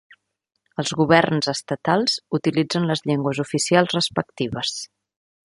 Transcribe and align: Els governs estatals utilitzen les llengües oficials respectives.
Els 0.83 0.93
governs 1.01 1.51
estatals 1.53 2.17
utilitzen 2.39 2.89
les 2.93 3.07
llengües 3.11 3.45
oficials 3.47 3.97
respectives. 4.01 4.77